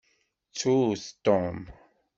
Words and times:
Ttut 0.47 1.03
Tom. 1.25 1.57